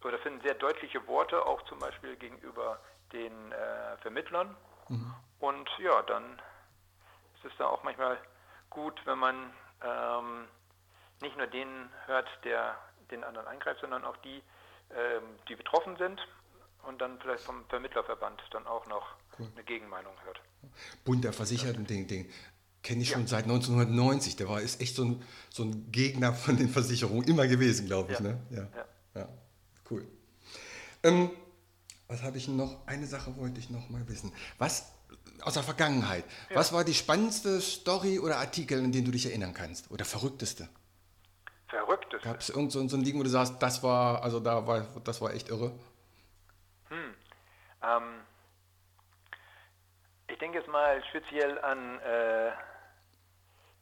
[0.04, 2.78] oder finden sehr deutliche Worte, auch zum Beispiel gegenüber
[3.12, 4.56] den äh, Vermittlern.
[4.88, 5.14] Mhm.
[5.40, 6.40] Und ja, dann
[7.38, 8.18] ist es da auch manchmal
[8.70, 10.48] gut, wenn man ähm,
[11.20, 12.76] nicht nur den hört, der
[13.10, 14.42] den anderen eingreift, sondern auch die,
[14.90, 16.20] ähm, die betroffen sind
[16.82, 19.06] und dann vielleicht vom Vermittlerverband dann auch noch
[19.38, 19.48] cool.
[19.54, 20.40] eine Gegenmeinung hört.
[21.04, 22.30] Bund der Versicherten, den, den
[22.82, 24.36] kenne ich schon seit 1990.
[24.36, 28.12] Der war ist echt so ein, so ein Gegner von den Versicherungen immer gewesen, glaube
[28.12, 28.18] ich.
[28.18, 28.24] Ja.
[28.24, 28.40] Ne?
[28.50, 28.68] Ja.
[29.14, 29.28] ja.
[29.90, 30.06] cool.
[31.02, 31.30] Ähm,
[32.08, 32.86] was habe ich noch?
[32.86, 34.32] Eine Sache wollte ich noch mal wissen.
[34.58, 34.92] Was
[35.42, 36.24] aus der Vergangenheit.
[36.50, 36.56] Ja.
[36.56, 39.90] Was war die spannendste Story oder Artikel, an den du dich erinnern kannst?
[39.90, 40.68] Oder verrückteste?
[41.68, 42.26] Verrückteste?
[42.26, 44.86] Gab es irgend so, so ein Ding, wo du sagst, das war, also da war,
[45.04, 45.72] das war echt irre?
[46.88, 47.14] Hm.
[47.82, 48.20] Ähm,
[50.28, 52.50] ich denke jetzt mal speziell an, äh,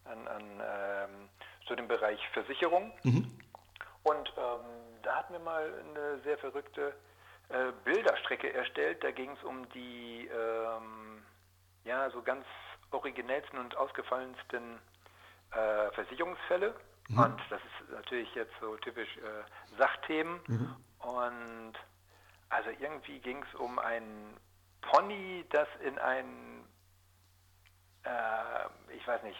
[0.05, 1.29] an, an ähm,
[1.69, 2.93] so den Bereich Versicherung.
[3.03, 3.31] Mhm.
[4.03, 4.61] Und ähm,
[5.03, 6.95] da hatten wir mal eine sehr verrückte
[7.49, 9.03] äh, Bilderstrecke erstellt.
[9.03, 11.23] Da ging es um die ähm,
[11.87, 12.45] ja, so ganz
[12.91, 14.79] originellsten und ausgefallensten
[15.53, 16.75] äh, Versicherungsfälle.
[17.09, 17.19] Mhm.
[17.19, 20.41] Und das ist natürlich jetzt so typisch äh, Sachthemen.
[20.47, 20.77] Mhm.
[20.99, 21.75] Und
[22.49, 24.37] also irgendwie ging es um ein
[24.83, 26.65] Pony, das in einen,
[28.05, 29.39] äh, ich weiß nicht,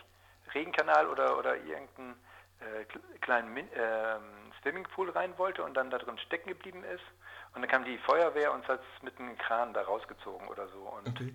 [0.55, 2.15] Regenkanal oder, oder irgendeinen
[2.61, 2.85] äh,
[3.21, 4.19] kleinen Min äh,
[4.63, 7.05] Swimmingpool rein wollte und dann da drin stecken geblieben ist.
[7.55, 10.79] Und dann kam die Feuerwehr und hat es mit einem Kran da rausgezogen oder so.
[10.81, 11.35] Und okay.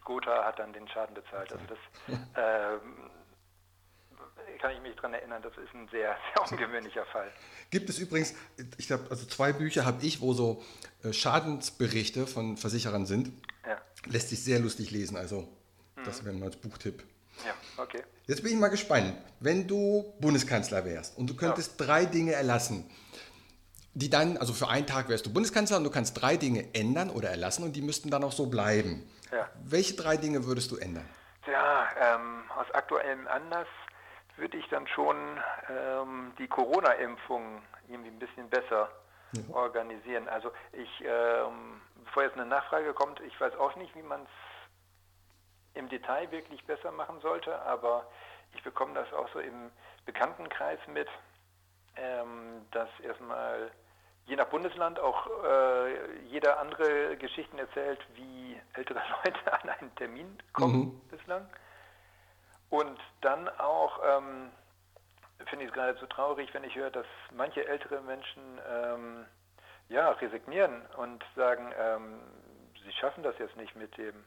[0.00, 1.52] Die Gotha hat dann den Schaden bezahlt.
[1.52, 1.78] Also das
[2.36, 3.10] ähm,
[4.60, 7.30] kann ich mich daran erinnern, das ist ein sehr, sehr ungewöhnlicher Fall.
[7.70, 8.34] Gibt es übrigens,
[8.78, 10.62] ich habe also zwei Bücher habe ich, wo so
[11.02, 13.32] äh, Schadensberichte von Versicherern sind.
[13.66, 13.80] Ja.
[14.06, 15.42] Lässt sich sehr lustig lesen, also
[15.96, 16.04] mhm.
[16.04, 17.04] das wäre mal als Buchtipp.
[17.44, 18.02] Ja, okay.
[18.26, 21.86] Jetzt bin ich mal gespannt, wenn du Bundeskanzler wärst und du könntest ja.
[21.86, 22.90] drei Dinge erlassen,
[23.94, 27.10] die dann, also für einen Tag wärst du Bundeskanzler und du kannst drei Dinge ändern
[27.10, 29.04] oder erlassen und die müssten dann auch so bleiben.
[29.32, 29.48] Ja.
[29.64, 31.08] Welche drei Dinge würdest du ändern?
[31.46, 33.68] Ja, ähm, aus aktuellem Anlass
[34.36, 35.16] würde ich dann schon
[35.68, 38.90] ähm, die Corona-Impfung irgendwie ein bisschen besser
[39.32, 39.54] ja.
[39.54, 40.28] organisieren.
[40.28, 44.28] Also ich, ähm, bevor jetzt eine Nachfrage kommt, ich weiß auch nicht, wie man es
[45.74, 48.06] im Detail wirklich besser machen sollte, aber
[48.54, 49.70] ich bekomme das auch so im
[50.04, 51.08] Bekanntenkreis mit,
[51.96, 53.70] ähm, dass erstmal
[54.26, 60.38] je nach Bundesland auch äh, jeder andere Geschichten erzählt, wie ältere Leute an einen Termin
[60.52, 61.00] kommen mhm.
[61.10, 61.48] bislang.
[62.70, 64.50] Und dann auch ähm,
[65.46, 69.26] finde ich es geradezu traurig, wenn ich höre, dass manche ältere Menschen ähm,
[69.88, 72.20] ja, resignieren und sagen, ähm,
[72.84, 74.24] sie schaffen das jetzt nicht mit dem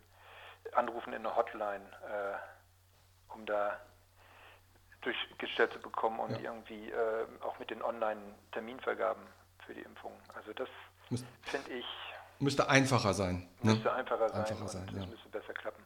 [0.73, 3.79] Anrufen in eine Hotline, äh, um da
[5.01, 6.51] durchgestellt zu bekommen und ja.
[6.51, 9.23] irgendwie äh, auch mit den Online-Terminvergaben
[9.65, 10.13] für die Impfung.
[10.36, 10.69] Also das
[11.43, 11.86] finde ich...
[12.43, 13.47] Müsste einfacher sein.
[13.62, 13.73] Ne?
[13.73, 14.39] Müsste einfacher sein.
[14.41, 15.06] Einfacher sein das ja.
[15.06, 15.84] müsste besser klappen.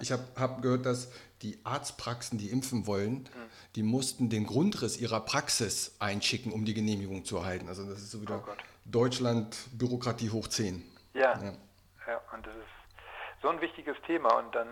[0.00, 1.12] Ich habe hab gehört, dass
[1.42, 3.50] die Arztpraxen, die impfen wollen, mhm.
[3.74, 7.68] die mussten den Grundriss ihrer Praxis einschicken, um die Genehmigung zu erhalten.
[7.68, 8.52] Also das ist so wieder oh
[8.84, 10.84] Deutschland Bürokratie hoch 10.
[11.14, 11.20] Ja.
[11.42, 11.52] ja.
[12.06, 14.68] ja, und das ist so ein wichtiges Thema und dann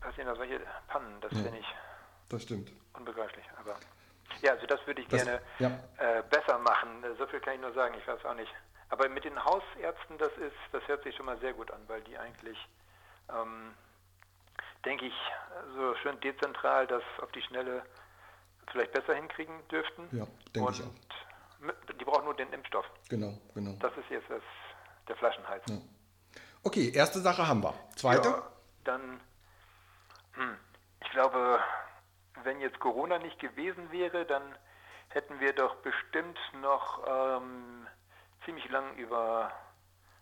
[0.00, 1.42] passieren da solche Pannen, das ja.
[1.42, 1.66] finde ich
[2.28, 2.72] das stimmt.
[2.94, 3.44] unbegreiflich.
[3.58, 3.76] Aber
[4.42, 5.68] ja, also das würde ich das, gerne ja.
[5.98, 7.04] äh, besser machen.
[7.18, 8.52] So viel kann ich nur sagen, ich weiß auch nicht.
[8.90, 12.00] Aber mit den Hausärzten, das ist, das hört sich schon mal sehr gut an, weil
[12.02, 12.58] die eigentlich
[13.30, 13.74] ähm,
[14.84, 15.14] denke ich,
[15.74, 17.82] so schön dezentral das auf die Schnelle
[18.70, 20.08] vielleicht besser hinkriegen dürften.
[20.12, 21.94] Ja, denke ich auch.
[21.98, 22.86] Die brauchen nur den Impfstoff.
[23.08, 23.72] Genau, genau.
[23.80, 24.42] Das ist jetzt das,
[25.08, 25.64] der Flaschenhals.
[25.68, 25.78] Ja.
[26.62, 27.74] Okay, erste Sache haben wir.
[27.96, 28.28] Zweite?
[28.28, 28.42] Ja,
[28.84, 29.20] dann,
[30.34, 30.56] hm,
[31.02, 31.60] ich glaube,
[32.44, 34.42] wenn jetzt Corona nicht gewesen wäre, dann
[35.08, 37.86] hätten wir doch bestimmt noch ähm,
[38.44, 39.52] ziemlich lang über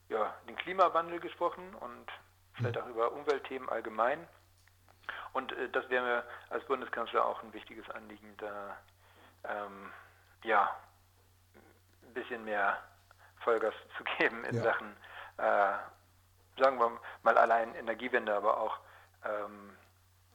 [0.08, 2.06] ja, den Klimawandel gesprochen und
[2.54, 4.26] vielleicht auch über Umweltthemen allgemein.
[5.32, 8.76] Und äh, das wäre mir als Bundeskanzler auch ein wichtiges Anliegen, da
[9.44, 9.90] ähm,
[10.44, 10.70] ja,
[12.04, 12.78] ein bisschen mehr
[13.40, 14.62] Vollgas zu geben in ja.
[14.62, 14.96] Sachen,
[15.38, 18.78] äh, sagen wir mal allein Energiewende, aber auch
[19.24, 19.76] ähm,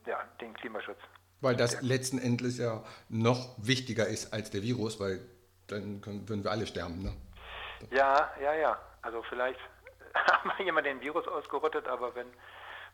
[0.06, 0.98] ja, den Klimaschutz.
[1.40, 5.20] Weil das letzten Endes ja noch wichtiger ist als der Virus, weil
[5.66, 7.02] dann können, würden wir alle sterben.
[7.02, 7.12] Ne?
[7.90, 8.78] Ja, ja, ja.
[9.02, 9.60] Also vielleicht
[10.14, 12.28] haben wir jemand den Virus ausgerottet, aber wenn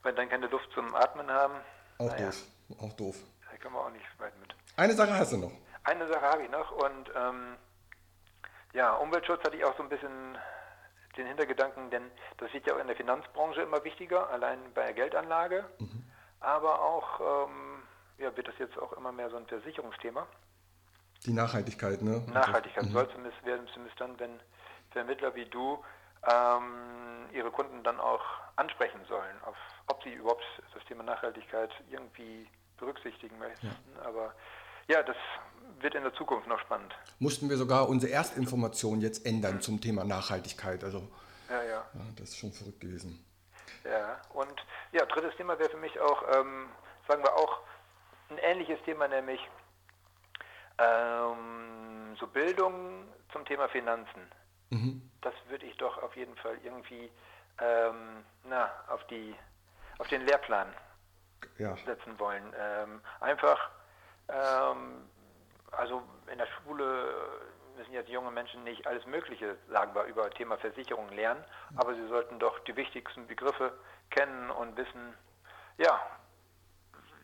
[0.02, 1.54] wir dann keine Luft zum Atmen haben.
[1.98, 2.42] Auch naja, doof.
[2.80, 3.16] Auch doof.
[3.50, 4.54] Da können wir auch nicht weit mit.
[4.76, 5.52] Eine Sache hast du noch.
[5.84, 7.56] Eine Sache habe ich noch und ähm,
[8.72, 10.38] ja, Umweltschutz hatte ich auch so ein bisschen
[11.16, 14.92] den Hintergedanken, denn das wird ja auch in der Finanzbranche immer wichtiger, allein bei der
[14.92, 16.04] Geldanlage, mhm.
[16.40, 17.82] aber auch ähm,
[18.18, 20.26] ja, wird das jetzt auch immer mehr so ein Versicherungsthema.
[21.26, 22.22] Die Nachhaltigkeit, ne?
[22.32, 22.92] Nachhaltigkeit mhm.
[22.92, 24.38] soll zumindest werden, zumindest dann, wenn
[24.90, 25.82] Vermittler wie du
[26.30, 28.22] ähm, ihre Kunden dann auch
[28.56, 32.48] ansprechen sollen, auf, ob sie überhaupt das Thema Nachhaltigkeit irgendwie
[32.78, 33.66] berücksichtigen möchten.
[33.66, 34.04] Ja.
[34.04, 34.34] Aber
[34.88, 35.16] ja, das
[35.80, 36.94] wird in der Zukunft noch spannend.
[37.18, 39.60] Mussten wir sogar unsere Erstinformation jetzt ändern mhm.
[39.60, 40.82] zum Thema Nachhaltigkeit.
[40.82, 41.08] Also
[41.48, 41.84] ja, ja.
[41.94, 43.24] ja, das ist schon verrückt gewesen.
[43.84, 44.54] Ja, und
[44.92, 46.68] ja, drittes Thema wäre für mich auch, ähm,
[47.06, 47.60] sagen wir auch,
[48.30, 49.40] ein ähnliches Thema, nämlich
[50.78, 54.30] ähm, so Bildung zum Thema Finanzen.
[54.70, 55.10] Mhm.
[55.20, 57.10] Das würde ich doch auf jeden Fall irgendwie
[57.60, 59.34] ähm, na, auf, die,
[59.98, 60.68] auf den Lehrplan
[61.58, 61.76] ja.
[61.84, 62.54] setzen wollen.
[62.58, 63.70] Ähm, einfach,
[64.28, 65.08] ähm,
[65.72, 67.14] also in der Schule
[67.76, 71.44] müssen jetzt junge Menschen nicht alles Mögliche, sagen wir, über Thema Versicherung lernen,
[71.76, 73.72] aber sie sollten doch die wichtigsten Begriffe
[74.10, 75.14] kennen und wissen,
[75.78, 76.00] ja,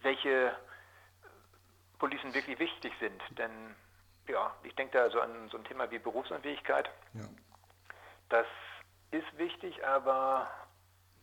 [0.02, 0.56] welche
[1.98, 3.20] Policen wirklich wichtig sind.
[3.38, 3.74] Denn
[4.28, 6.88] ja, ich denke da so an so ein Thema wie Berufsunfähigkeit.
[7.14, 7.24] Ja.
[8.28, 8.46] Das
[9.10, 10.48] ist wichtig, aber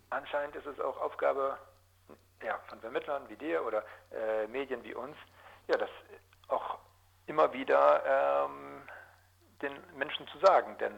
[0.09, 1.57] anscheinend ist es auch Aufgabe
[2.43, 5.15] ja, von Vermittlern wie dir oder äh, Medien wie uns,
[5.67, 5.89] ja, das
[6.47, 6.79] auch
[7.27, 8.81] immer wieder ähm,
[9.61, 10.75] den Menschen zu sagen.
[10.79, 10.93] Denn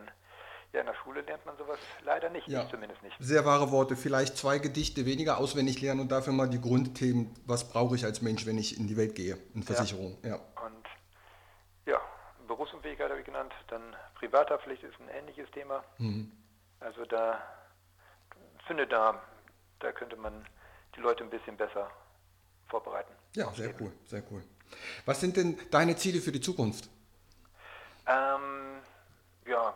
[0.73, 2.67] ja, in der Schule lernt man sowas leider nicht, ja.
[2.69, 3.15] zumindest nicht.
[3.19, 3.95] Sehr wahre Worte.
[3.95, 8.21] Vielleicht zwei Gedichte weniger auswendig lernen und dafür mal die Grundthemen, was brauche ich als
[8.21, 10.17] Mensch, wenn ich in die Welt gehe, in Versicherung.
[10.23, 10.29] Ja.
[10.29, 10.35] ja.
[10.65, 10.82] Und
[12.55, 13.51] Berufsunfähigkeit habe ich genannt.
[13.67, 13.81] Dann
[14.15, 15.83] Privathaftpflicht ist ein ähnliches Thema.
[15.97, 16.31] Mhm.
[16.79, 17.41] Also da
[18.67, 19.21] finde da,
[19.79, 20.45] da könnte man
[20.95, 21.89] die Leute ein bisschen besser
[22.67, 23.11] vorbereiten.
[23.35, 24.43] Ja, sehr cool, sehr cool.
[25.05, 26.89] Was sind denn deine Ziele für die Zukunft?
[28.05, 28.81] Ähm,
[29.47, 29.75] ja,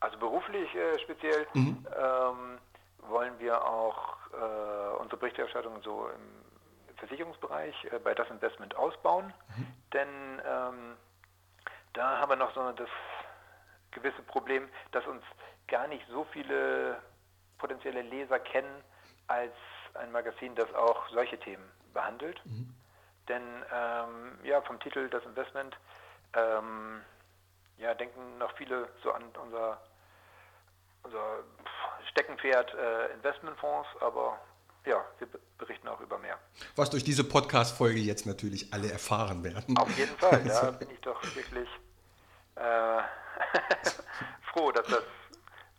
[0.00, 1.84] also beruflich äh, speziell mhm.
[1.96, 2.58] ähm,
[3.08, 9.66] wollen wir auch äh, unsere Berichterstattung so im Versicherungsbereich äh, bei das Investment ausbauen, mhm.
[9.92, 10.08] denn
[10.46, 10.96] ähm,
[11.92, 12.88] da haben wir noch so das
[13.90, 15.22] gewisse Problem, dass uns
[15.68, 17.00] gar nicht so viele
[17.58, 18.82] potenzielle Leser kennen
[19.28, 19.52] als
[19.94, 22.40] ein Magazin, das auch solche Themen behandelt.
[22.44, 22.74] Mhm.
[23.28, 25.76] Denn ähm, ja, vom Titel das Investment
[26.34, 27.02] ähm,
[27.78, 29.80] ja, denken noch viele so an unser
[31.04, 31.42] unser
[32.10, 34.38] Steckenpferd äh, Investmentfonds, aber
[34.86, 36.38] ja, wir berichten auch über mehr.
[36.76, 39.76] Was durch diese Podcast-Folge jetzt natürlich alle erfahren werden.
[39.76, 41.68] Auf jeden Fall, da bin ich doch wirklich
[42.56, 43.02] äh,
[44.52, 45.04] froh, dass das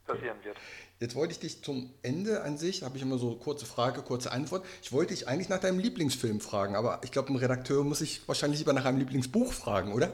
[0.06, 0.58] passieren wird.
[1.00, 4.32] Jetzt wollte ich dich zum Ende an sich, habe ich immer so kurze Frage, kurze
[4.32, 4.66] Antwort.
[4.82, 8.26] Ich wollte dich eigentlich nach deinem Lieblingsfilm fragen, aber ich glaube, ein Redakteur muss sich
[8.28, 10.14] wahrscheinlich lieber nach einem Lieblingsbuch fragen, oder?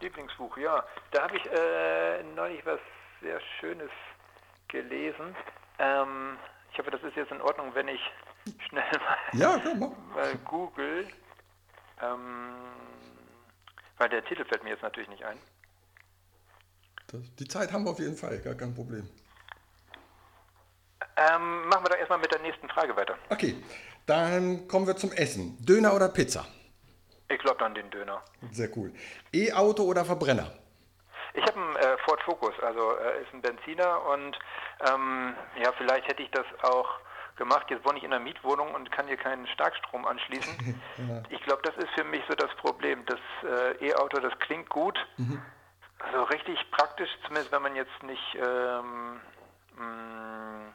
[0.00, 0.84] Lieblingsbuch, ja.
[1.12, 2.80] Da habe ich äh, neulich was
[3.22, 3.90] sehr Schönes
[4.68, 5.34] gelesen.
[5.78, 6.36] Ähm,
[6.76, 8.00] ich hoffe, das ist jetzt in Ordnung, wenn ich
[8.68, 8.84] schnell
[9.32, 11.08] mal, ja, mal google.
[12.02, 12.52] Ähm,
[13.96, 15.38] weil der Titel fällt mir jetzt natürlich nicht ein.
[17.06, 19.08] Das, die Zeit haben wir auf jeden Fall, gar kein Problem.
[21.16, 23.16] Ähm, machen wir doch erstmal mit der nächsten Frage weiter.
[23.30, 23.56] Okay,
[24.04, 25.56] dann kommen wir zum Essen.
[25.64, 26.46] Döner oder Pizza?
[27.30, 28.22] Ich glaube dann den Döner.
[28.52, 28.92] Sehr cool.
[29.32, 30.52] E-Auto oder Verbrenner?
[31.36, 34.38] Ich habe einen äh, Ford Focus, also äh, ist ein Benziner und
[34.88, 36.88] ähm, ja, vielleicht hätte ich das auch
[37.36, 37.66] gemacht.
[37.68, 40.82] Jetzt wohne ich in einer Mietwohnung und kann hier keinen Starkstrom anschließen.
[41.08, 41.22] ja.
[41.28, 43.04] Ich glaube, das ist für mich so das Problem.
[43.04, 44.98] Das äh, E-Auto, das klingt gut.
[45.18, 45.42] Mhm.
[45.98, 49.20] Also richtig praktisch, zumindest wenn man jetzt nicht ähm,
[49.76, 50.74] mh, mm,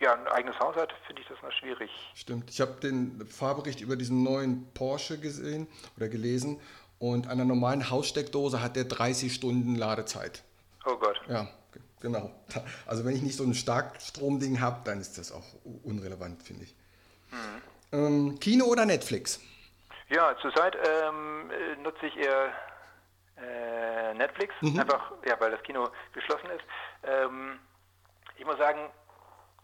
[0.00, 1.90] ja, ein eigenes Haus hat, finde ich das noch schwierig.
[2.14, 2.50] Stimmt.
[2.50, 6.60] Ich habe den Fahrbericht über diesen neuen Porsche gesehen oder gelesen
[7.02, 10.44] und an einer normalen Haussteckdose hat der 30 Stunden Ladezeit.
[10.86, 11.20] Oh Gott.
[11.28, 11.48] Ja,
[12.00, 12.30] genau.
[12.86, 15.44] Also wenn ich nicht so ein Starkstromding habe, dann ist das auch
[15.82, 16.76] unrelevant, finde ich.
[17.32, 17.62] Mhm.
[17.90, 19.40] Ähm, Kino oder Netflix?
[20.10, 21.50] Ja, zurzeit ähm,
[21.82, 22.52] nutze ich eher
[23.36, 24.78] äh, Netflix, mhm.
[24.78, 26.64] einfach ja, weil das Kino geschlossen ist.
[27.02, 27.58] Ähm,
[28.38, 28.78] ich muss sagen,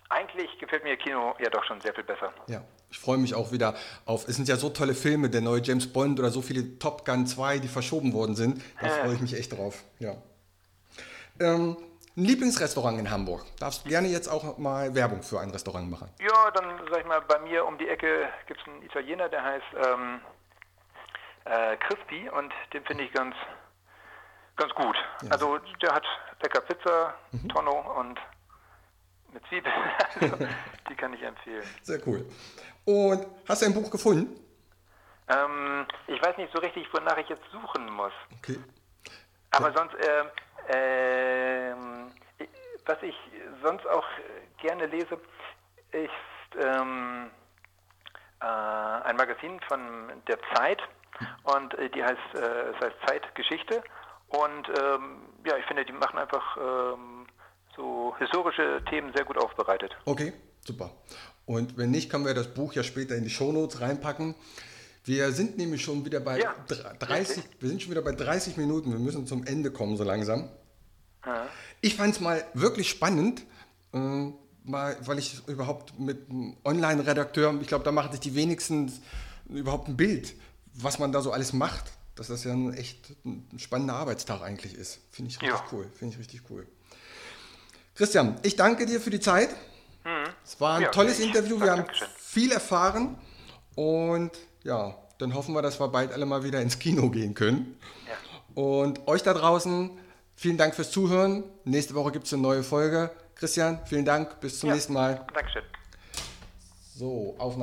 [0.08, 2.32] eigentlich gefällt mir Kino ja doch schon sehr viel besser.
[2.48, 3.74] Ja, ich freue mich auch wieder
[4.06, 4.28] auf.
[4.28, 7.26] Es sind ja so tolle Filme, der neue James Bond oder so viele Top Gun
[7.26, 8.62] 2, die verschoben worden sind.
[8.80, 9.82] Da freue ich mich echt drauf.
[9.98, 10.14] Ja.
[11.40, 11.76] Ähm,
[12.16, 13.44] ein Lieblingsrestaurant in Hamburg.
[13.60, 16.08] Darfst du gerne jetzt auch mal Werbung für ein Restaurant machen?
[16.18, 19.44] Ja, dann sag ich mal, bei mir um die Ecke gibt es einen Italiener, der
[19.44, 20.20] heißt ähm,
[21.44, 23.36] äh, Crispy und den finde ich ganz,
[24.56, 24.96] ganz gut.
[25.22, 25.30] Ja.
[25.30, 26.04] Also der hat
[26.42, 27.48] lecker Pizza, mhm.
[27.50, 28.18] Tonno und
[29.32, 29.74] mit Zwiebeln.
[30.20, 30.48] Also,
[30.90, 31.62] die kann ich empfehlen.
[31.82, 32.26] Sehr cool.
[32.88, 34.34] Und hast du ein Buch gefunden?
[35.28, 38.14] Ähm, ich weiß nicht so richtig, wonach ich jetzt suchen muss.
[38.38, 38.58] Okay.
[39.50, 41.74] Aber sonst, äh, äh,
[42.86, 43.14] was ich
[43.62, 44.06] sonst auch
[44.62, 45.20] gerne lese,
[45.92, 47.30] ist ähm,
[48.40, 50.80] äh, ein Magazin von der Zeit
[51.42, 53.82] und äh, die heißt, äh, es heißt Zeitgeschichte.
[54.28, 57.26] Und ähm, ja, ich finde, die machen einfach ähm,
[57.76, 59.94] so historische Themen sehr gut aufbereitet.
[60.06, 60.32] Okay,
[60.68, 60.94] super.
[61.46, 64.34] Und wenn nicht, können wir das Buch ja später in die Shownotes reinpacken.
[65.04, 66.54] Wir sind nämlich schon wieder bei Ja,
[66.98, 67.44] 30, richtig.
[67.60, 68.92] wir sind schon wieder bei 30 Minuten.
[68.92, 70.50] Wir müssen zum Ende kommen so langsam.
[71.24, 71.48] Ja.
[71.80, 73.42] Ich fand es mal wirklich spannend,
[73.94, 73.98] äh,
[74.64, 78.92] mal, weil ich überhaupt mit einem Online-Redakteur, ich glaube, da machen sich die wenigsten
[79.48, 80.34] überhaupt ein Bild,
[80.74, 81.92] was man da so alles macht.
[82.14, 84.98] Dass das ja ein echt ein spannender Arbeitstag eigentlich ist.
[85.12, 85.64] Finde ich richtig Ja.
[85.72, 85.86] cool.
[85.96, 86.66] Finde ich richtig cool.
[87.94, 89.50] Christian, ich danke dir für die Zeit.
[90.44, 90.82] Es war ein.
[90.82, 91.60] Ja, tolles Interview.
[91.60, 92.08] Wir haben Dankeschön.
[92.16, 93.16] viel erfahren.
[93.74, 94.32] Und
[94.64, 97.78] ja, dann hoffen wir, dass wir bald alle mal wieder ins Kino gehen können.
[98.06, 98.14] Ja.
[98.62, 99.90] Und euch da draußen,
[100.34, 101.44] vielen Dank fürs Zuhören.
[101.64, 103.10] Nächste Woche gibt es eine neue Folge.
[103.36, 104.40] Christian, vielen Dank.
[104.40, 104.74] Bis zum Ja.
[104.74, 105.24] nächsten Mal.
[105.32, 105.62] Dankeschön.
[106.96, 107.56] So, Aufnahme.